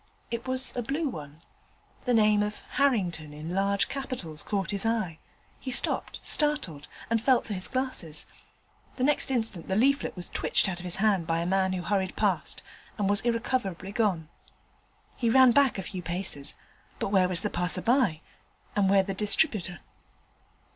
It 0.31 0.47
was 0.47 0.75
a 0.75 0.81
blue 0.81 1.07
one. 1.07 1.41
The 2.05 2.13
name 2.15 2.41
of 2.41 2.57
Harrington 2.71 3.33
in 3.33 3.53
large 3.53 3.87
capitals 3.87 4.41
caught 4.41 4.71
his 4.71 4.83
eye. 4.83 5.19
He 5.59 5.69
stopped, 5.69 6.19
startled, 6.23 6.87
and 7.11 7.21
felt 7.21 7.45
for 7.45 7.53
his 7.53 7.67
glasses. 7.67 8.25
The 8.95 9.03
next 9.03 9.29
instant 9.29 9.67
the 9.67 9.75
leaflet 9.75 10.15
was 10.15 10.27
twitched 10.29 10.67
out 10.67 10.79
of 10.79 10.85
his 10.85 10.95
hand 10.95 11.27
by 11.27 11.37
a 11.37 11.45
man 11.45 11.73
who 11.73 11.83
hurried 11.83 12.15
past, 12.15 12.63
and 12.97 13.07
was 13.07 13.21
irrecoverably 13.21 13.91
gone. 13.91 14.27
He 15.17 15.29
ran 15.29 15.51
back 15.51 15.77
a 15.77 15.83
few 15.83 16.01
paces, 16.01 16.55
but 16.97 17.09
where 17.09 17.29
was 17.29 17.41
the 17.43 17.51
passer 17.51 17.83
by? 17.83 18.21
and 18.75 18.89
where 18.89 19.03
the 19.03 19.13
distributor? 19.13 19.81